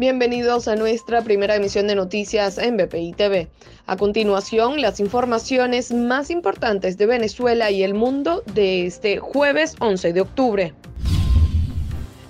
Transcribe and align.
Bienvenidos 0.00 0.66
a 0.66 0.76
nuestra 0.76 1.20
primera 1.20 1.56
emisión 1.56 1.86
de 1.86 1.94
noticias 1.94 2.56
en 2.56 2.78
BPI 2.78 3.12
TV. 3.12 3.48
A 3.86 3.98
continuación, 3.98 4.80
las 4.80 4.98
informaciones 4.98 5.92
más 5.92 6.30
importantes 6.30 6.96
de 6.96 7.04
Venezuela 7.04 7.70
y 7.70 7.82
el 7.82 7.92
mundo 7.92 8.42
de 8.54 8.86
este 8.86 9.18
jueves 9.18 9.76
11 9.78 10.14
de 10.14 10.20
octubre. 10.22 10.74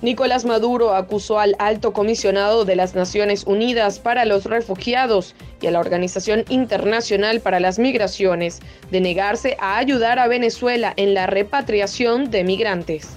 Nicolás 0.02 0.44
Maduro 0.44 0.96
acusó 0.96 1.38
al 1.38 1.54
alto 1.60 1.92
comisionado 1.92 2.64
de 2.64 2.74
las 2.74 2.96
Naciones 2.96 3.44
Unidas 3.46 4.00
para 4.00 4.24
los 4.24 4.46
Refugiados 4.46 5.36
y 5.60 5.68
a 5.68 5.70
la 5.70 5.78
Organización 5.78 6.44
Internacional 6.48 7.38
para 7.38 7.60
las 7.60 7.78
Migraciones 7.78 8.58
de 8.90 9.00
negarse 9.00 9.56
a 9.60 9.78
ayudar 9.78 10.18
a 10.18 10.26
Venezuela 10.26 10.92
en 10.96 11.14
la 11.14 11.28
repatriación 11.28 12.32
de 12.32 12.42
migrantes. 12.42 13.10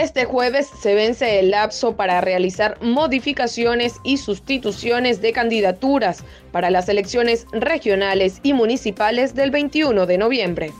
Este 0.00 0.24
jueves 0.24 0.66
se 0.80 0.94
vence 0.94 1.40
el 1.40 1.50
lapso 1.50 1.94
para 1.94 2.22
realizar 2.22 2.78
modificaciones 2.80 3.96
y 4.02 4.16
sustituciones 4.16 5.20
de 5.20 5.34
candidaturas 5.34 6.24
para 6.52 6.70
las 6.70 6.88
elecciones 6.88 7.44
regionales 7.52 8.40
y 8.42 8.54
municipales 8.54 9.34
del 9.34 9.50
21 9.50 10.06
de 10.06 10.16
noviembre. 10.16 10.72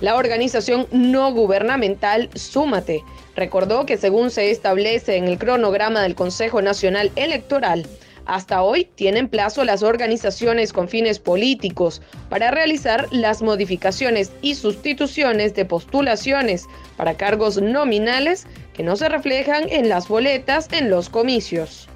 La 0.00 0.16
organización 0.16 0.86
no 0.92 1.30
gubernamental 1.30 2.30
Súmate 2.34 3.04
recordó 3.36 3.84
que 3.84 3.98
según 3.98 4.30
se 4.30 4.50
establece 4.50 5.16
en 5.16 5.24
el 5.28 5.36
cronograma 5.36 6.00
del 6.00 6.14
Consejo 6.14 6.62
Nacional 6.62 7.12
Electoral, 7.16 7.86
hasta 8.26 8.62
hoy 8.62 8.88
tienen 8.94 9.28
plazo 9.28 9.64
las 9.64 9.82
organizaciones 9.82 10.72
con 10.72 10.88
fines 10.88 11.18
políticos 11.18 12.00
para 12.30 12.50
realizar 12.50 13.06
las 13.10 13.42
modificaciones 13.42 14.32
y 14.40 14.54
sustituciones 14.54 15.54
de 15.54 15.64
postulaciones 15.64 16.66
para 16.96 17.16
cargos 17.18 17.60
nominales 17.60 18.46
que 18.74 18.82
no 18.82 18.96
se 18.96 19.08
reflejan 19.08 19.64
en 19.70 19.88
las 19.88 20.08
boletas 20.08 20.68
en 20.72 20.90
los 20.90 21.08
comicios. 21.08 21.88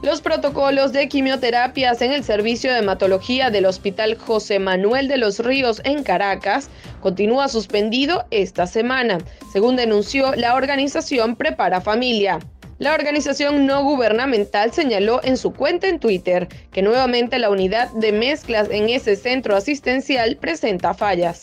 Los 0.00 0.20
protocolos 0.20 0.92
de 0.92 1.08
quimioterapias 1.08 2.00
en 2.02 2.12
el 2.12 2.22
servicio 2.22 2.72
de 2.72 2.78
hematología 2.78 3.50
del 3.50 3.66
Hospital 3.66 4.16
José 4.16 4.60
Manuel 4.60 5.08
de 5.08 5.16
los 5.16 5.40
Ríos 5.40 5.82
en 5.84 6.04
Caracas 6.04 6.70
continúa 7.00 7.48
suspendido 7.48 8.24
esta 8.30 8.68
semana, 8.68 9.18
según 9.52 9.74
denunció 9.74 10.36
la 10.36 10.54
organización 10.54 11.34
Prepara 11.34 11.80
Familia. 11.80 12.38
La 12.78 12.94
organización 12.94 13.66
no 13.66 13.82
gubernamental 13.82 14.72
señaló 14.72 15.20
en 15.24 15.36
su 15.36 15.52
cuenta 15.52 15.88
en 15.88 15.98
Twitter 15.98 16.46
que 16.70 16.80
nuevamente 16.80 17.40
la 17.40 17.50
unidad 17.50 17.90
de 17.90 18.12
mezclas 18.12 18.68
en 18.70 18.88
ese 18.88 19.16
centro 19.16 19.56
asistencial 19.56 20.36
presenta 20.36 20.94
fallas. 20.94 21.42